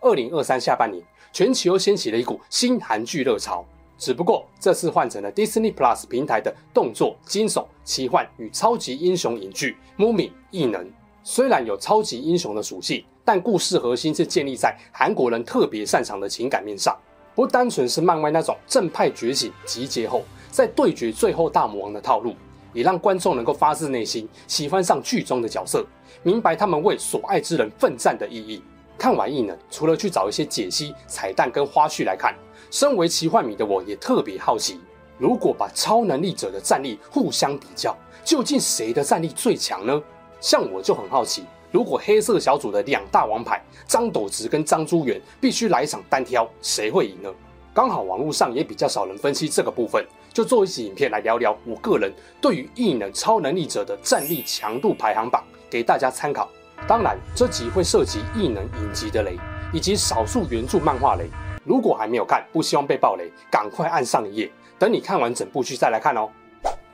[0.00, 1.02] 二零二三下半年，
[1.32, 3.64] 全球掀起了一股新韩剧热潮。
[3.98, 10.84] 只不过这次换成了 Disney Plus 平台的动作、惊悚、奇幻与超级英雄影剧《Moomin 异能》。
[11.24, 16.96] 虽然有超级英雄的属性，但故事核心是建立在韩国人特别擅长的情感面上，
[17.34, 22.36] 不单纯是漫威那种正派觉醒集结后再对决最后大魔王的套路，
[22.72, 25.84] 也让观众能够发自内心喜欢上剧中的角色，
[26.22, 28.62] 明白他们为所爱之人奋战的意义。
[28.98, 32.34] 看完异能，除了去找一些解析、彩蛋跟花絮来看，
[32.70, 34.80] 身为奇幻迷的我也特别好奇，
[35.16, 40.02] 如果把超能力者的战力互相比较，究竟谁的战力最强呢？
[40.40, 47.32] 像我就很好奇，如果黑色小组的两大王牌张斗直跟张珠元必须来一场单挑，谁会赢呢？
[47.72, 56.50] 刚好网络上也比较少人分析这个部分，就做一期影片来聊聊我个人对于异能超能力者的战力强度排行榜，给大家参考。
[56.88, 59.38] 当然，这集会涉及异能影集的雷，
[59.74, 61.28] 以及少数原著漫画雷。
[61.62, 66.30] 如果还没有看，不希望被爆雷，赶快按上一页，等你看完整部剧再来看哦。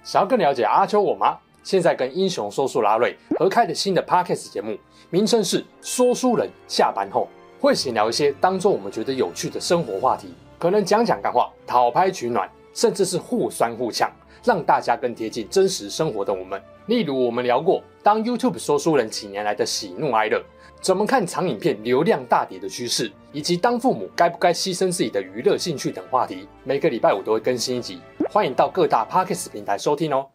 [0.02, 1.38] 想要更了解阿秋我吗？
[1.62, 4.76] 现在跟英雄说书拉瑞合开的新的 Podcast 节目，
[5.10, 7.28] 名称是说书人下班后，
[7.60, 14.10] 会闲聊一些当中我们觉得有趣的生活话题，可能讲讲干话，讨拍取暖，甚至是互酸互呛，
[14.42, 16.60] 让大家更贴近真实生活的我们。
[16.86, 20.44] 例如，我们聊过当 YouTube 说书人几年来的喜怒哀乐，
[20.82, 26.46] 怎么看长影片流量大跌的趋势，以及当父母该不该牺牲自己的娱乐兴趣等话题。
[26.62, 30.28] 每个礼拜五都会更新一集，欢迎到各大 Podcast 平台收听哦。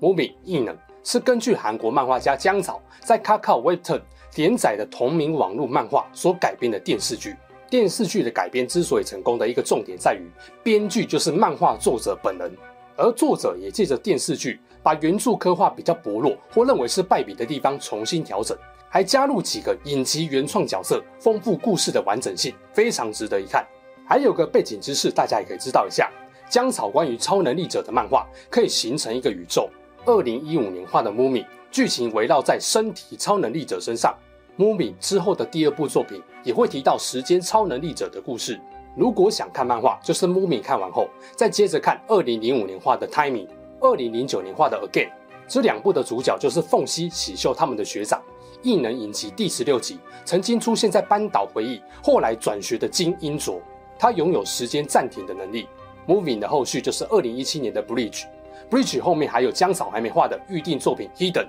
[0.00, 0.74] Moomin 异能
[1.04, 4.00] 是根据韩国漫画家姜草在 Kakao Webtoon
[4.36, 7.36] 连载的同名网络漫画所改编的电视剧。
[7.68, 10.26] 电视剧的改编之所以成功的一个重点在于，
[10.62, 12.50] 编剧就是漫画作者本人。
[12.96, 18.56] 而作者也借着电视剧，把原著刻画比较薄弱或认为是败笔的地方重新调整，
[18.88, 23.66] 还加入几个影集原创角色，丰富故事的完整性，非常值得一看。
[24.06, 26.10] 还有个背景知识，大家也可以知道一下：
[26.48, 29.70] 姜草关于超能力者的漫画可以形成一个宇宙。
[30.04, 34.14] 二零一五年画的《Moomin》，剧情围绕在身体超能力者身上。
[34.62, 38.60] 《Moomin》之后的第二部作品也会提到时间超能力者的故事。
[38.94, 43.46] 如果想看漫画，就是《Moomin》看完后，再接着看二零零五年画的《Timing》，
[43.80, 45.08] 二零零九年画的《Again》。
[45.48, 48.20] 这两部的主角就是凤熙、喜秀他们的学长。
[48.62, 53.60] 异能引集第十六集曾经出现在班岛回忆，后来转学的金英卓，
[53.98, 55.66] 他拥有时间暂停的能力。
[56.12, 58.24] 《Moving》的后续就是二零一七年的《Bleach》
[58.70, 61.46] ，Bleach 后面还有江嫂还没画的预定作品《Hidden》。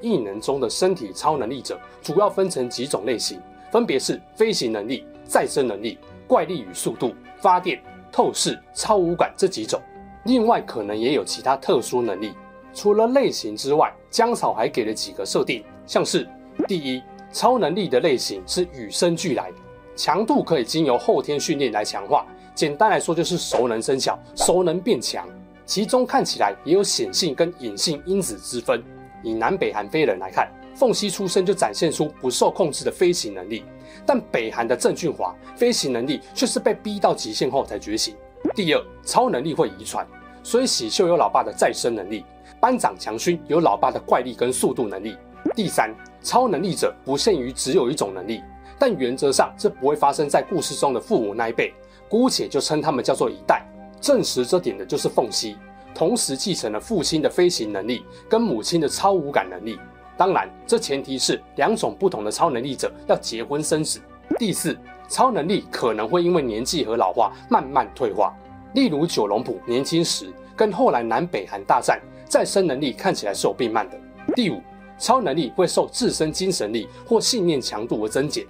[0.00, 5.98] 异能中的身体超能力者主要分成几种类型，分别是飞行能力、再生能力。
[6.28, 9.80] 怪力与速度、发电、透视、超五感这几种，
[10.24, 12.34] 另外可能也有其他特殊能力。
[12.74, 16.28] 除了类型之外，姜草还给了几个设定，像是
[16.68, 17.02] 第一，
[17.32, 19.50] 超能力的类型是与生俱来，
[19.96, 22.26] 强度可以经由后天训练来强化。
[22.54, 25.26] 简单来说就是熟能生巧，熟能变强。
[25.64, 28.82] 其中看起来也有显性跟隐性因子之分。
[29.22, 33.64] 以南北韩飞人来看，凤熙出生就展现出不受控制的飞行能力。
[34.06, 38.14] 但北韩的郑俊华飞行能力却是被逼到极限后才觉醒。
[38.54, 40.06] 第二，超能力会遗传，
[40.44, 42.24] 所以喜秀有老爸的再生能力，
[42.60, 45.16] 班长强勋有老爸的怪力跟速度能力。
[45.56, 48.40] 第三，超能力者不限于只有一种能力，
[48.78, 51.74] 但原则上这不会发生在故事中的父母那一辈，
[52.08, 53.66] 姑且就称他们叫做一代。
[54.00, 55.56] 证实这点的就是凤熙，
[55.92, 59.76] 同时继承了父亲的飞行能力跟母亲的超无感能力。
[60.18, 64.00] 当然，这前提是两种不同的超能力者要结婚生子。
[64.36, 64.76] 第四，
[65.08, 68.36] 超能力可能会因为年纪和老化慢慢退化，
[68.74, 73.96] 例如九龙浦年轻时跟后来南北韩大战再生能力看起来是有变慢的。
[74.34, 74.60] 第五，
[74.98, 78.44] 超能力会受自身精神力或信念强度而增减。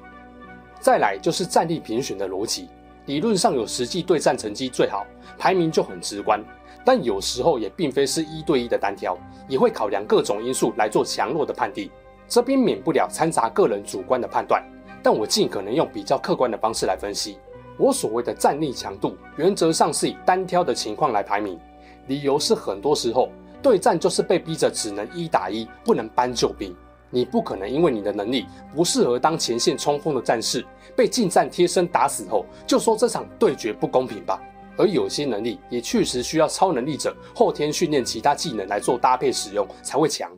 [0.81, 2.71] 再来就是战力评选的逻辑，
[3.05, 5.07] 理论上有实际对战成绩最好，
[5.37, 6.43] 排名就很直观。
[6.89, 9.15] 但有时候也并非是一对一的单挑，
[9.47, 11.91] 也会考量各种因素来做强弱的判定。
[12.27, 14.65] 这边免不了掺杂个人主观的判断，
[15.03, 17.37] 但我尽可能用比较客观的方式来分析。
[17.77, 21.61] 我所谓的战力强度，原则上是以单挑的情况来排名。
[22.07, 23.29] 理由是很多时候
[23.61, 26.75] 对战就是被逼着只能一打一，不能搬救兵。
[27.11, 30.65] 你不可能因为你的能力不适合当前线冲锋的战士，
[30.97, 34.41] 被近战贴身打死后就说这场对决不公平吧？
[34.79, 40.31] 而有些能力也确实需要超能力者后天训练其他技能来做搭配使用才会强。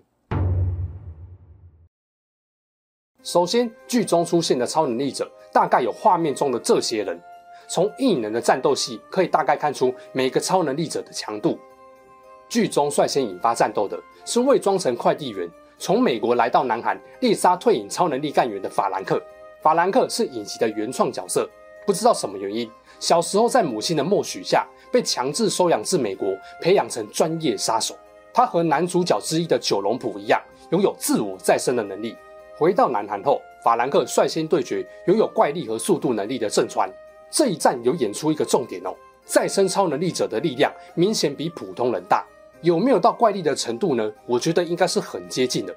[3.23, 7.21] 首先，剧中出现的超能力者大概有画面中的这些人。
[7.69, 11.57] 从异能的战斗系可以大概看出每个超能力者的强度。
[12.49, 15.49] 剧中率先引发战斗的是伪装成快递员，
[15.79, 19.23] 从美国来到南韩猎杀退隐超能力干员的法兰克。
[19.63, 21.49] 法兰克是影集的原创角色，
[21.87, 22.69] 不知道什么原因，
[23.01, 27.97] 小时候在母亲的默许下被强制收养至美国，培养成专业杀手。
[28.33, 32.15] 他和男主角之一的九龙浦一样，拥有自我再生的能力。
[32.57, 36.89] 回到南韩后，法兰克率先对决拥有怪力和速度能力的正川。
[37.31, 38.95] 这一战有演出一个重点哦，
[39.25, 42.25] 再生超能力者的力量明显比普通人大，
[42.61, 44.13] 有没有到怪力的程度呢？
[44.27, 45.75] 我觉得应该是很接近的。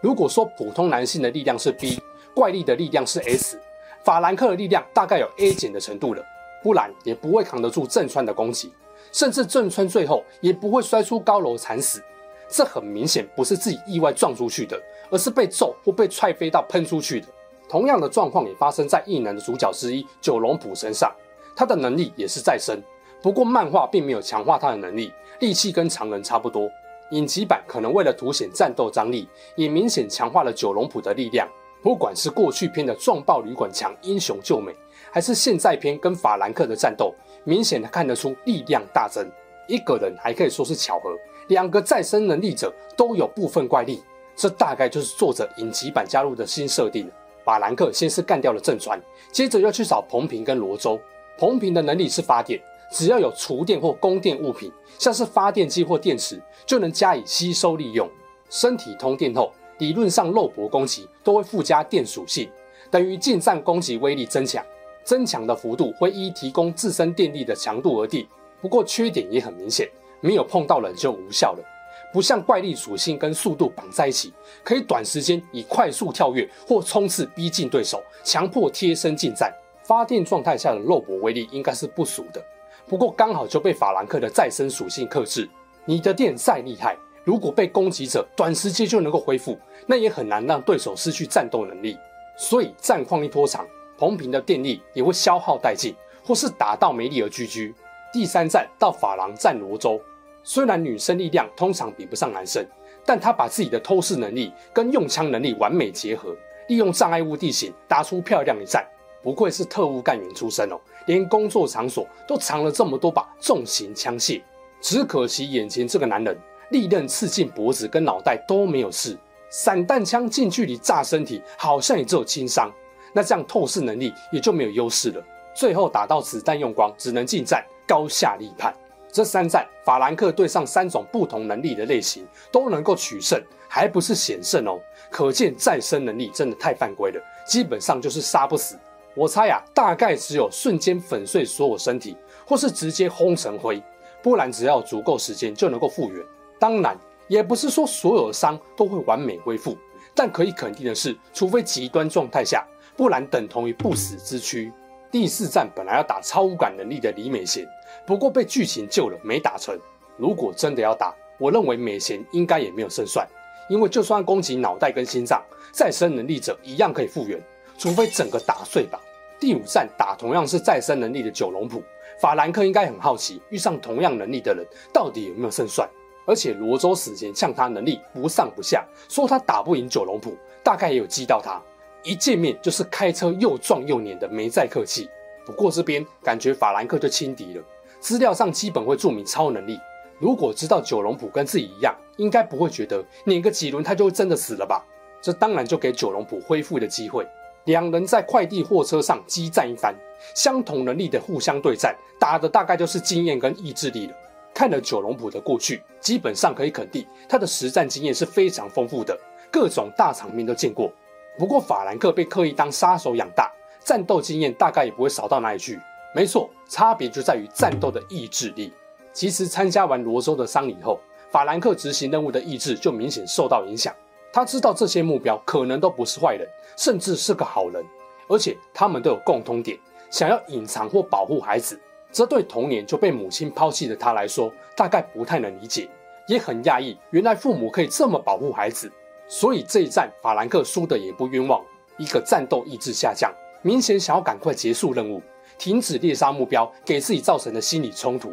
[0.00, 2.00] 如果说普通男性的力量是 B，
[2.34, 3.60] 怪力的力量是 S，
[4.02, 6.24] 法兰克的力量大概有 A 减的程度了，
[6.62, 8.72] 不然也不会扛得住正川的攻击，
[9.12, 12.02] 甚至正川最后也不会摔出高楼惨死。
[12.48, 14.80] 这很明显不是自己意外撞出去的，
[15.10, 17.26] 而是被揍或被踹飞到喷出去的。
[17.68, 21.10] 同样的状况也发生在异能的主角之一九龙浦身上，
[21.56, 22.78] 他的能力也是再生，
[23.22, 25.10] 不过漫画并没有强化他的能力，
[25.40, 26.68] 力气跟常人差不多。
[27.12, 29.26] 影集版可能为了凸显战斗张力，
[29.56, 31.48] 也明显强化了九龙浦的力量。
[31.82, 34.72] 不管是过去篇的壮爆旅馆强英雄救美，
[35.12, 37.14] 还是现在篇跟法兰克的战斗，
[37.44, 39.30] 明显的看得出力量大增。
[39.68, 41.14] 一个人还可以说是巧合，
[41.48, 44.02] 两个再生能力者都有部分怪力，
[44.34, 47.12] 这大概就是作者影集版加入的新设定了。
[47.44, 48.98] 法兰克先是干掉了正川，
[49.30, 50.98] 接着又去找彭平跟罗周。
[51.38, 52.60] 彭平的能力是发电，
[52.90, 58.08] 只要有厨电或供电物品，像是发电机或电池，就能加以吸收利用。
[58.48, 62.50] 身体通电后，理论上肉搏攻击都会附加电属性，
[62.90, 64.64] 等于近战攻击威力增强。
[65.04, 68.26] 增强的幅度会依提供自身电力的强度而定。
[68.60, 69.88] 不过缺点也很明显，
[70.20, 71.64] 没有碰到人就无效了。
[72.12, 74.32] 不像怪力属性跟速度绑在一起，
[74.62, 79.52] 可以短时间以快速跳跃或冲刺逼近对手，强迫贴身近战。
[79.82, 82.40] 发电状态下的肉搏威力应该是不俗的，
[82.86, 85.48] 不过刚好就被法兰克的再生属性克制。
[85.84, 91.98] 你的电再厉害，如果被攻击者短时间就能够恢复，那也很难让对手失去战斗能力。
[92.38, 93.66] 所以战况一拖长，
[94.02, 95.94] 彭平的电力也会消耗殆尽，
[96.24, 97.72] 或是打到没力而 GG。
[98.12, 100.00] 第三站到法郎站罗州。
[100.42, 102.66] 虽然女生力量通常比不上男生，
[103.06, 106.34] 但她把自己的偷视能力跟用枪能力完美结合，
[106.66, 108.84] 利用障碍物地形打出漂亮一战。
[109.22, 110.76] 不愧是特务干员出身哦，
[111.06, 114.42] 连工作场所都藏了这么多把重型枪械。
[114.80, 116.36] 只可惜眼前这个男人，
[116.70, 119.16] 利刃刺进脖子跟脑袋都没有事，
[119.48, 122.68] 散弹枪近距离炸身体好像也只有轻伤。
[123.12, 125.24] 那这样透视能力也就没有优势了。
[125.54, 128.74] 最后打到子弹用光，只能近战，高下立判。
[129.10, 133.38] 这三战，法兰克对上三种不同能力的类型都能够取胜，
[133.68, 134.80] 还不是险胜哦。
[135.10, 138.78] 可见再生能力真的太犯规了，基本上就是杀不死。
[139.14, 142.16] 我猜啊，大概只有瞬间粉碎所有身体，
[142.46, 143.82] 或是直接轰成灰，
[144.22, 146.24] 不然只要足够时间就能够复原。
[146.58, 146.96] 当然，
[147.28, 149.76] 也不是说所有的伤都会完美恢复，
[150.14, 154.72] 但可以肯定的是，除非极端状态下，不然等同于不死之躯。
[155.10, 157.66] 第四战本来要打超无感能力的李美贤，
[158.06, 159.78] 不过被剧情救了，没打成。
[160.16, 163.26] 如果真的要打，我认为美贤应该也没有胜算，
[163.68, 167.38] 因为就算攻击脑袋跟心脏，再生能力者一样可以复原，
[167.76, 169.00] 除非整个打碎吧。
[169.38, 171.82] 第五战打同样是再生能力的九龙浦，
[172.20, 175.88] 法兰克应该很好奇，遇上同样能力的人到底有没有胜算。
[176.24, 181.60] 而且罗州死前呛他能力不上不下，说他打不赢九龙浦，大概也有击到他。
[182.02, 185.08] 一见面就是开车又撞又碾的，没再客气。
[185.44, 187.62] 不过这边感觉法兰克就轻敌了，
[188.00, 189.78] 资料上基本会注明超能力。
[190.18, 194.84] 如果知道九龙浦跟自己一样，应该不会觉得碾个几轮他就真的死了吧？
[195.20, 197.26] 这当然就给九龙浦恢复的机会。
[197.64, 199.94] 两人在快递货车上激战一番，
[200.34, 204.14] 相同能力的互相对战，打的大概就是经验跟意志力了。
[204.52, 209.18] 看了九龙浦的过去，基本上可以肯定他的实战经验是非常丰富的，
[209.50, 210.92] 各种大场面都见过。
[211.38, 213.50] 不过法兰克被刻意当杀手养大，
[213.84, 215.80] 战斗经验大概也不会少到哪里去。
[216.14, 218.72] 没错，差别就在于战斗的意志力。
[219.12, 223.94] 其实参加完罗州的丧礼后，法兰克执行任务的意志就明显受到影响。
[224.32, 227.84] 他知道这些目标可能都不是坏人，甚至是个好人，
[228.28, 229.78] 而且他们都有共通点，
[230.10, 231.78] 想要隐藏或保护孩子。
[232.10, 235.88] 这对童年就被母亲抛弃的他来说，大概不太能理解，
[236.28, 238.92] 也很讶异，原来父母可以这么保护孩子。
[239.32, 241.64] 所以这一战法兰克输得也不冤枉。
[241.96, 245.22] 一个战斗意志下降，明显想要赶快结束任务，
[245.58, 248.30] 停止猎杀目标，给自己造成的心理冲突。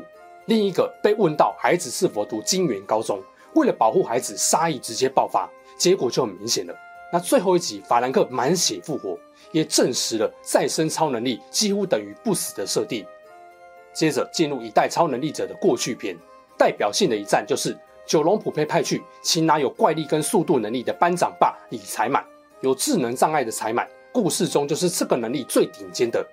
[0.48, 3.18] 另一个被问到孩子是否读金元高中，
[3.56, 6.76] 为了保护孩子，杀意直接爆发，结果就很明显了。
[7.14, 9.18] 那最后一集法兰克满血复活，
[9.54, 13.06] 也证实了再生超能力几乎等于不死的设定。
[13.94, 16.14] 接着进入一代超能力者的过去篇，
[16.58, 17.78] 代表性的一战就是
[18.10, 22.26] 九龙普被派去擒拿有怪力跟速度能力的班长霸李才满。
[22.62, 26.26] 有智能障碍的才满，故事中就是这个能力最顶尖的，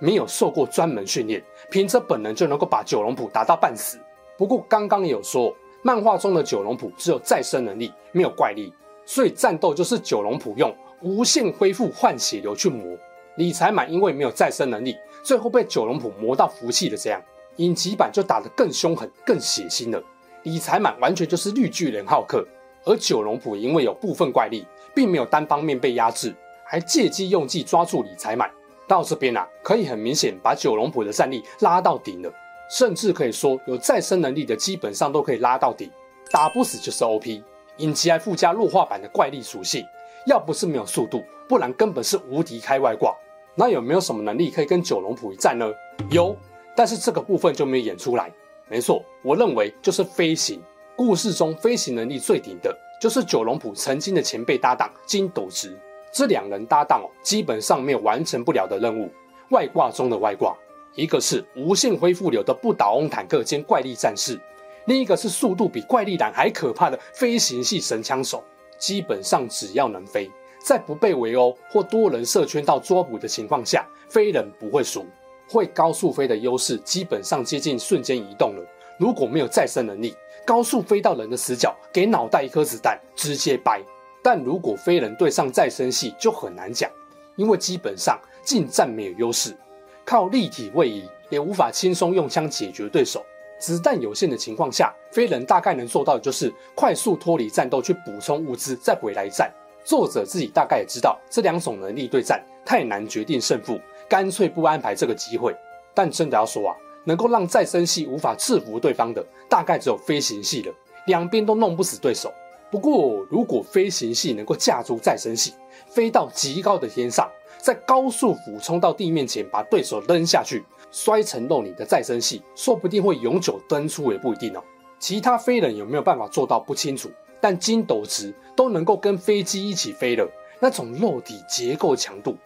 [0.00, 3.98] 没有受过专门训练，凭着本能就能够把九龙普打到半死。
[4.38, 8.72] 不过刚刚也有说，漫画中的九龙普只有再生能力，没有怪力。
[9.04, 12.96] 所以战斗就是九龙普用无限恢复换血流去磨
[13.36, 17.20] 李才满，因为没有再生能力，最后被九龙普磨到服气的这样，
[17.56, 20.02] 影集版就打得更凶狠、更血腥了。
[20.48, 22.42] 李才满完全就是绿巨人浩克，
[22.84, 28.50] 而九龙浦因为有部分怪力，并没有单方面被压制，还借机用计抓住李才满。
[28.86, 32.32] 到这边啊，可以很明显把九龙浦的战力拉到顶了，
[32.70, 35.90] 甚至可以说有再生能力的基本上都可以拉到顶，
[36.30, 37.44] 打不死就是 OP。
[37.76, 39.84] 影集还附加弱化版的怪力属性，
[40.26, 43.14] 要不是没有速度，不然根本是无敌开外挂。
[43.54, 45.70] 那有没有什么能力可以跟九龙浦一战呢？
[46.10, 46.34] 有，
[46.74, 48.32] 但是这个部分就没有演出来。
[48.68, 50.62] 没错，我认为就是飞行。
[50.96, 55.78] 故事中飞行能力最顶的就是九龙浦曾经的前辈搭档金斗直，
[56.12, 59.08] 这两人搭档哦，基本上没有完成不了的任务。
[59.50, 60.56] 外挂中的外挂，
[60.94, 64.38] 一个是无限恢复流的不倒翁坦克兼怪力战士。
[64.86, 68.42] 另一个是速度比怪力男还可怕的飞行系神枪手，
[68.76, 70.28] 基本上只要能飞，
[70.60, 75.06] 在不被围殴或多人设圈到捉捕的情况下，飞人不会输。
[75.48, 78.62] 会高速飞的优势基本上接近瞬间移动了。
[78.98, 80.14] 如果没有再生能力，
[80.44, 83.80] 高速飞到人的死角，给脑袋一颗子弹，直接掰。
[84.22, 86.90] 但如果飞人对上再生系就很难讲，
[87.36, 89.56] 因为基本上近战没有优势，
[90.04, 93.24] 靠立体位移也无法轻松用枪解决对手。
[93.60, 99.52] 子弹有限的情况下，飞人大概能做到的就是快速脱离战斗去补充物资，再回来战。
[99.84, 105.54] 作者自己大概也知道这两种能力对战太难决定胜负，干脆不安排这个机会。
[105.94, 110.72] 但真的要说啊，能够让再生系无法制服对方的，大概只有飞行系了，
[111.06, 112.32] 两边都弄不死对手。
[112.70, 115.54] 不过如果飞行系能够架住再生系，
[115.88, 120.64] 飞到极高的天上，在高速俯冲到地面前把对手扔下去。
[120.90, 124.62] 摔成肉泥的再生系，说不定会永久登出也不一定哦。
[124.98, 127.10] 其他飞人有没有办法做到不清楚，
[127.42, 130.26] 但筋斗直都能够跟飞机一起飞了，
[130.60, 132.38] 那种肉体结构强度，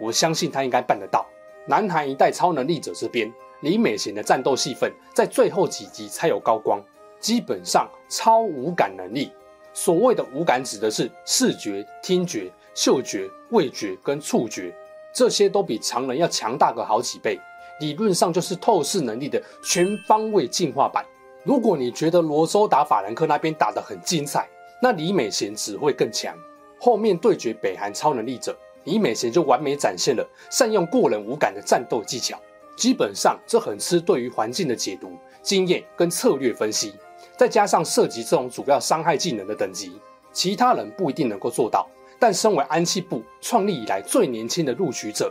[0.00, 1.26] 我相信他应该办得到。
[1.66, 6.82] 南韩一代超能力者这边，李美贤的战斗戏份在最后几集才有高光，
[7.20, 9.30] 基本上超无感能力。
[9.72, 14.74] 所谓的无感指的是视觉、听觉、嗅觉、味觉跟触觉，
[15.14, 17.38] 这些都比常人要强大个好几倍。
[17.78, 21.04] 理论上就是透视能力的全方位进化版。
[21.44, 24.48] 如果你觉得罗州打法兰克那边打得很精彩，
[24.82, 26.36] 那李美贤只会更强。
[26.78, 32.40] 后面对决北韩超能力者，李美贤就完美展现了善用过人无感的战斗技巧。
[32.76, 36.94] 基本上这很吃对于环境的解读、经验跟策略分析，
[37.36, 39.92] 再加上涉及这种主要伤害技能的等级，
[40.32, 41.86] 其他人不一定能够做到。
[42.18, 45.30] 但身为安七部创立以来最年轻的录取者。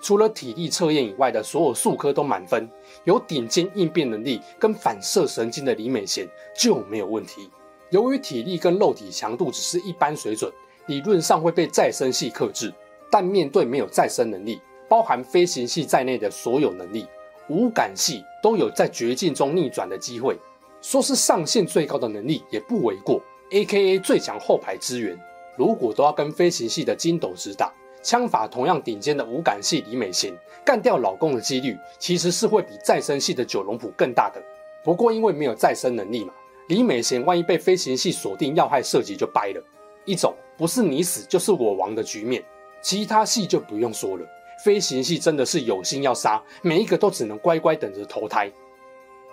[0.00, 2.68] 除了体力测验以外的所有数科都满分，
[3.04, 6.24] 有顶尖应变能力跟反射神经的李美贤
[6.56, 7.50] 就没有问题。
[7.90, 10.52] 由于体力跟肉体强度只是一般水准，
[10.86, 12.72] 理论上会被再生系克制。
[13.10, 17.06] 但面对没有再生能力，包含飞行系在内的所有能力，
[17.48, 20.36] 五感系都有在绝境中逆转的机会。
[20.80, 23.20] 说是上限最高的能力也不为过。
[23.50, 25.18] AKA 最强后排支援，
[25.56, 27.72] 如果都要跟飞行系的金斗直打。
[28.00, 30.32] 枪法同样顶尖的五感系李美贤
[30.64, 34.40] 干掉老公的几率，其实是会比再生系的九龙浦更大的。
[34.84, 36.32] 不过因为没有再生能力嘛，
[36.68, 39.62] 李美贤万一被飞行系锁定要害射击就掰了，
[40.04, 42.42] 一种不是你死就是我亡的局面。
[42.80, 44.26] 其他系就不用说了，
[44.64, 48.50] 飞行系真的是有心要杀，每一个都只能乖乖等着投胎。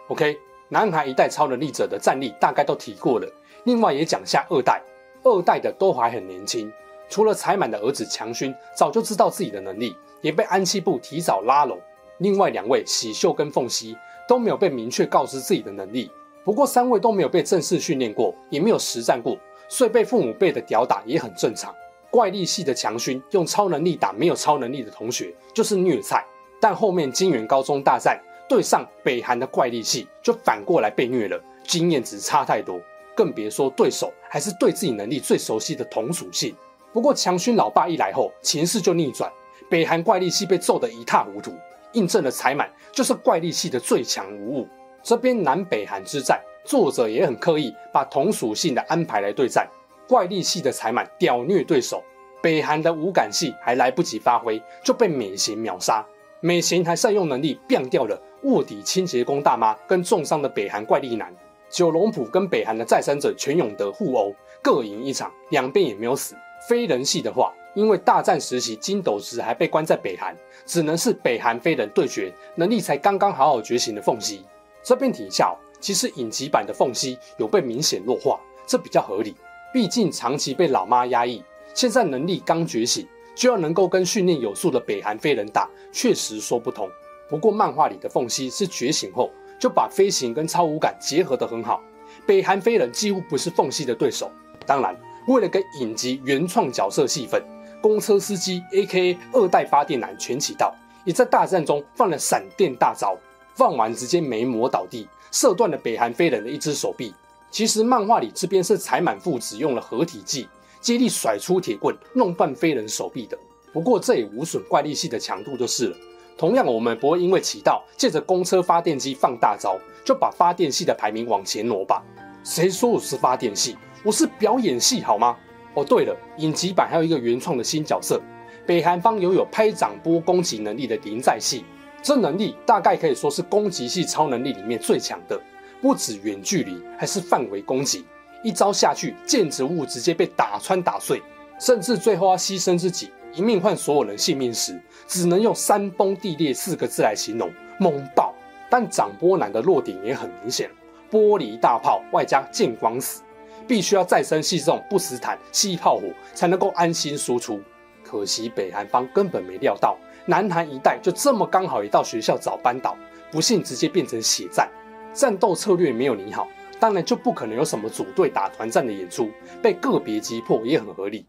[0.08, 0.38] OK，
[0.70, 3.28] 男孩一代超能力者的战力大概都提过了，
[3.64, 4.82] 另外也讲下二代，
[5.24, 6.72] 二代的都还很年轻。
[7.08, 11.80] 除了才满的儿子强勋早就知道自己的能力，也被安七部提早拉拢。
[12.18, 13.96] 另外两位喜秀跟凤熙
[14.28, 16.10] 都没有被明确告知自己的能力。
[16.44, 19.38] 不过三位都没有被正式训练过，也没有实战过，
[19.68, 21.74] 所以被父母辈的屌打也很正常。
[22.16, 26.26] 怪力系的强勋用超能力打没有超能力的同学，就是虐菜。
[26.62, 28.18] 但后面金元高中大战
[28.48, 32.80] 对上北韩的怪力系，就反过来被虐了，经验值差太多。
[33.14, 36.56] 更别说对手还是对自己能力最熟悉的同属性。
[36.94, 39.30] 不过强勋老爸一来后，情势就逆转，
[39.70, 41.52] 北韩怪力系被揍得一塌糊涂，
[41.92, 44.70] 印证了才满就是怪力系的最强无误。
[45.04, 49.68] 这边南北韩之战，作者也很刻意把同属性的安排来对战，
[50.08, 52.04] 怪力系的才满屌虐对手，
[52.42, 56.06] 北韩的无感系还来不及发挥，就被美型秒杀。
[56.42, 61.34] 美型还善用能力，变掉了卧底清洁工大妈跟重伤的北韩怪力男。
[61.70, 66.36] 九龙浦跟北韩的再生者全勇德互殴，各赢一场，两边也没有死。
[66.70, 70.36] 非人系的话，因为大战时期金斗直还被关在北韩，
[70.66, 74.46] 只能是北韩非人对决，能力才刚刚好好觉醒的缝隙。
[74.84, 79.36] 这边提一下，其实影集版的缝隙有被明显弱化，这比较合理。
[79.76, 83.06] 毕竟长期被老妈压抑，现在能力刚觉醒，
[83.36, 86.90] 就要能够跟训练有素的北韩飞人打，确实说不通。
[87.28, 89.30] 不过漫画里的凤西是觉醒后
[89.60, 91.84] 就把飞行跟超五感结合得很好，
[92.26, 94.32] 北韩飞人几乎不是凤西的对手。
[94.66, 97.44] 当然，为了给影集原创角色戏份，
[97.82, 99.18] 公车司机 （A.K.A.
[99.34, 103.18] 二代发电男）全启道也在大战中放了闪电大招。
[103.54, 107.14] 放完直接没魔倒地，射断了北韩飞人的一只手臂。
[107.56, 110.46] 其实漫画里这边是才满父子用了合体技，
[110.82, 113.40] 接力甩出铁棍弄断飞人手臂的。
[113.72, 115.98] 不过这也无损怪力系的强度就是了。
[116.38, 122.04] 同样，我们不会因为启道借着公车发电机放大招，就把发电系的排名往前挪吧？
[122.44, 123.78] 谁说我是发电系？
[124.04, 125.38] 我是表演系好吗？
[125.76, 128.22] 哦，对了，影集版还有一个原创的新角色，
[128.68, 131.64] 北韩方拥有拍掌波攻击能力的林在系。
[132.04, 135.42] 这能力大概可以说是攻击系超能力里面最强的，
[135.86, 138.04] 不止远距离，还是范围攻击。
[138.42, 141.22] 一招下去，建筑物直接被打穿打碎，
[141.60, 148.34] 甚至最后要牺牲自己，一命换所有人性命时，只能用山崩地裂四个字来形容：猛爆。
[148.68, 150.72] 但长波男的弱点也很明显，
[151.12, 153.22] 玻璃大炮外加见光死，
[153.68, 157.62] 必须要再生系这种不死坦吸炮火才能够安心输出。
[158.04, 159.96] 可惜北韩方根本没料到。
[160.26, 162.98] 南韩一代就这么刚好也到学校找班导，
[163.32, 164.68] 不幸直接变成血战，
[165.16, 166.46] 战斗策略没有拟好，
[166.78, 169.30] 当然就不可能有什么组队打团战的演出，
[169.64, 171.26] 被个别击破也很合理。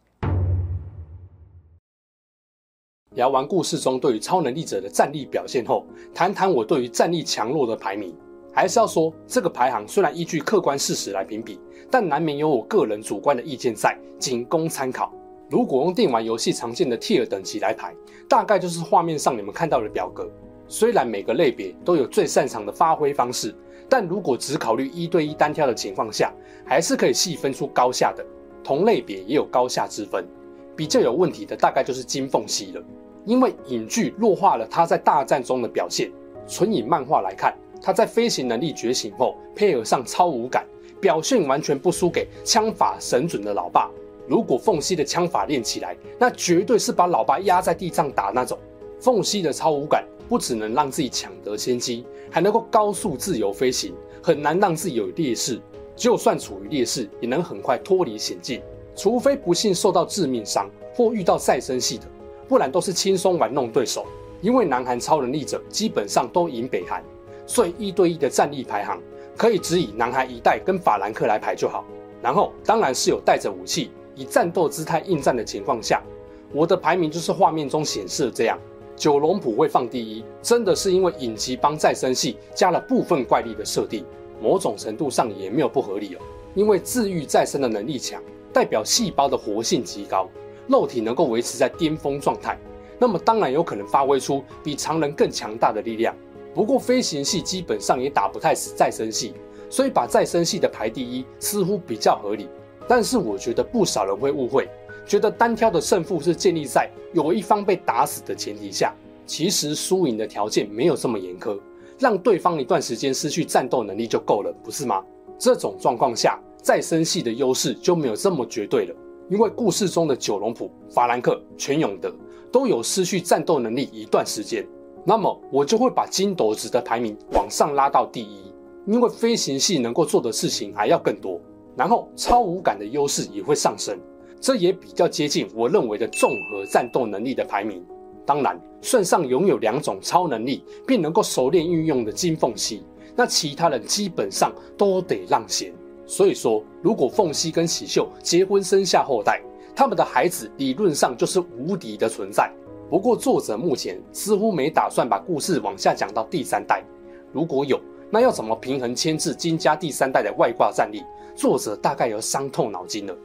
[3.14, 8.12] 聊完故事中对于超能力者的战力表现后，谈谈我对于战力强弱的排名。
[8.53, 15.12] 还是要说，这个排行虽然依据客观事实来评比，但难免有我个人主观的意见在，仅供参考。
[15.49, 17.94] 如果用电玩游戏常见的 Tier 等级来排，
[18.29, 20.29] 大概就是画面上你们看到的表格。
[20.68, 23.55] 虽然每个类别都有最擅长的发挥方式，
[23.88, 26.33] 但如果只考虑一对一单挑的情况下，
[26.64, 28.25] 还是可以细分出高下的。
[28.64, 30.27] 同类别也有高下之分。
[30.75, 32.83] 比较有问题的大概就是金凤熙了，
[33.25, 36.11] 因为影剧弱化了他在大战中的表现。
[36.49, 40.66] 纯以漫画来看，他在飞行能力觉醒后，配合上超五感，
[41.01, 43.90] 表现完全不输给枪法神准的老爸。
[44.29, 48.59] 如果凤西的枪法练起来，那绝对是把老爸压在地上打那种。
[49.01, 55.61] 凤西的超五感不只能让自己抢得先机，还能够高速自由飞行，很难让自己有劣势。
[55.95, 58.61] 就算处于劣势，也能很快脱离险境。
[58.95, 62.05] 除非不幸受到致命伤或遇到再生系的，
[62.49, 64.07] 不然都是轻松玩弄对手。
[64.43, 67.03] 因为南韩超能力者基本上都赢北韩，
[67.47, 69.01] 所以一对一的战力排行
[69.37, 71.85] 可以只以南韩一代跟法兰克来排就好。
[72.23, 73.91] 然后当然是有带着武器。
[74.19, 76.03] 以战斗姿态应战的情况下，
[76.51, 78.59] 我的排名就是画面中显示的这样。
[78.97, 84.03] 九龙浦会放第一，真的是因为影集帮再生系加了部分怪力的设定，
[84.41, 86.19] 某种程度上也没有不合理哦。
[86.55, 88.23] 因为治愈再生的能力强，
[88.55, 90.27] 代表细胞的活性极高，
[90.67, 92.59] 肉体能够维持在巅峰状态，
[92.99, 96.15] 那么当然有可能发挥出比常人更强大的力量。
[96.55, 99.35] 不过飞行系基本上也打不太死再生系，
[99.69, 102.49] 所以把再生系的排第一似乎比较合理。
[102.89, 104.67] 但是我觉得不少人会误会，
[105.07, 108.92] 觉得单挑的胜负是建立在有一方被打死的前提下。
[109.25, 111.59] 其实输赢的条件没有这么严苛，
[111.99, 115.03] 让对方一段时间失去战斗能力就够了，不是吗？
[115.37, 118.95] 这种状况下，再生系的优势就没有这么绝对了。
[119.29, 122.14] 因为故事中的九龙浦、法兰克、全永德
[122.53, 124.64] 都有失去战斗能力一段时间，
[125.05, 128.53] 那么我就会把金斗子的排名往上拉到第一，
[128.87, 131.40] 因为飞行系能够做的事情还要更多。
[131.77, 133.99] 然后超五感的优势也会上升，
[134.40, 137.85] 这也比较接近我认为的综合战斗能力的排名。
[138.25, 142.83] 当然，算上拥有两种超能力并能够熟练运用的金凤熙，
[143.14, 145.72] 那其他人基本上都得让贤。
[146.07, 149.40] 所以说，如果凤熙跟喜秀结婚生下后代，
[149.75, 152.51] 他们的孩子理论上就是无敌的存在。
[152.90, 156.85] 不过作者目前似乎没打算把故事往下讲到第三代，
[157.33, 161.03] 如果有，那要怎么平衡牵制金家第三代的外挂战力？
[161.35, 163.16] 作者大概有伤透脑筋了。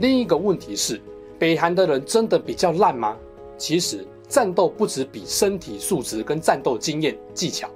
[0.00, 0.98] 另一个问题是，
[1.38, 3.18] 北韩的人真的比较烂吗？
[3.58, 7.68] 其实，战斗不只比身体素质跟战斗经验技巧，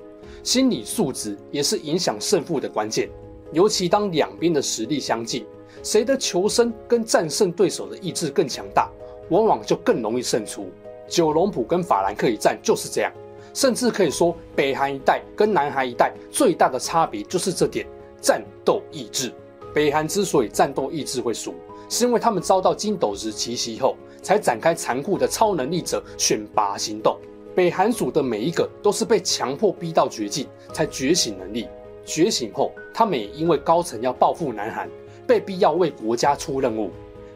[0.42, 3.10] 心理素质也是影响胜负的关键。
[3.52, 5.44] 尤其当两边的实力相近，
[5.82, 8.90] 谁的求生跟战胜对手的意志更强大，
[9.28, 10.70] 往往就更容易胜出。
[11.06, 13.12] 九龙浦跟法兰克一战就是这样，
[13.52, 17.86] 甚至可以说北韩一代跟南韩一代最大的差别就是这点
[18.18, 19.30] 战斗意志。
[19.74, 21.54] 北韩之所以战斗意志会输，
[21.88, 27.16] 是因为他们遭到金斗子奇袭后，才展开残酷的超能力者选拔行动。
[27.54, 31.68] 北韩组的每一个都是被强迫逼到绝境才觉醒能力，
[32.04, 34.90] 觉醒后，他们也因为高层要报复南韩，
[35.26, 36.90] 被逼要为国家出任务，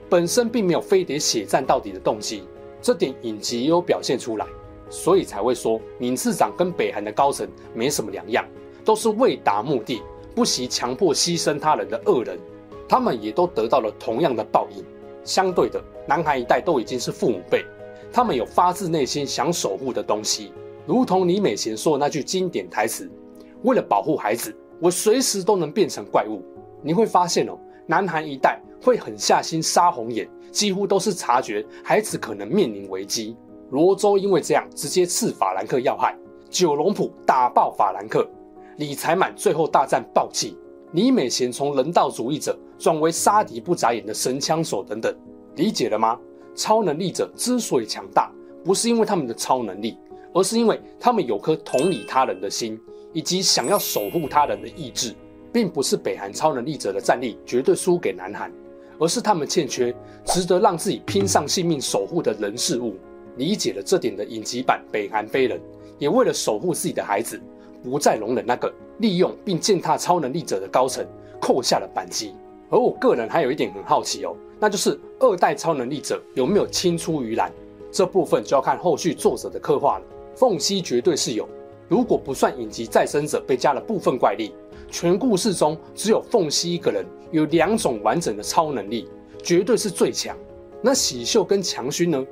[0.08, 2.42] 本身并没有非得血战到底的动机。
[2.82, 4.46] 这点影集也有表现出来，
[4.90, 8.44] 所以才会说闵次长跟北韩的高层没什么两样，
[8.84, 10.02] 都是为达目的
[10.34, 12.38] 不惜强迫牺牲他人的恶人。
[12.88, 14.85] 他们也都得到了同样的报应。
[15.24, 17.64] 相对的，南韩一代都已经是父母辈，
[18.12, 20.53] 他们有发自内心想守护的东西，
[20.87, 23.11] 如同李美贤说的那句经典台词
[23.62, 26.42] ：“为了保护孩子，我随时都能变成怪物。”
[26.83, 30.27] 你会发现哦，南韩一代会狠下心杀红眼。
[30.51, 33.37] 几乎都是察觉孩子可能面临危机。
[33.70, 36.16] 罗州因为这样直接刺法兰克要害，
[36.48, 38.27] 九龙浦打爆法兰克，
[38.79, 40.57] 李才满最后大战暴气，
[40.92, 45.14] 李美贤从人道主义者转为杀敌不眨眼的神枪手等等，
[45.57, 46.19] 理解了吗？
[46.55, 48.31] 超能力者之所以强大，
[48.64, 49.99] 不是因为他们的超能力，
[50.33, 52.81] 而是因为他们有颗同理他人的心，
[53.12, 55.14] 以及想要守护他人的意志，
[55.53, 58.51] 并不是北韩超能力者的战力绝对输给南韩。
[59.01, 62.97] 而是他们欠缺值得让自己拼上性命守护的人事物。
[63.37, 65.57] 理解了这点的影集版《北韩飞人》，
[66.01, 67.41] 也为了守护自己的孩子，
[67.85, 71.07] 不再容忍那个利用并践踏超能力者的高层，
[71.41, 72.35] 扣下了扳机。
[72.70, 77.52] 而我个人还有一点很好奇哦，那就是二代超能力者有没有青出于蓝？
[77.90, 80.04] 这部分就要看后续作者的刻画了。
[80.37, 81.48] 凤熙绝对是有，
[81.88, 84.52] 如果不算影集再生者被加了部分怪力。
[84.90, 89.09] 全故事中只有凤熙一个人有两种完整的超能力，
[89.42, 90.37] 绝对是最强。
[90.81, 92.26] 那喜秀跟强勋呢？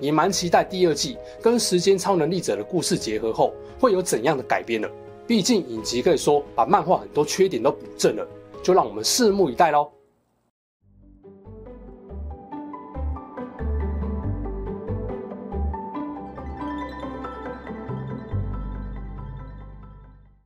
[0.00, 4.88] 也蛮期待第二季跟时间超能力者的故事结合后会有怎样的改编呢？
[5.26, 8.26] 毕竟影集可以说把漫画很多缺点都补正了，
[8.62, 9.97] 就让我们拭目以待喽。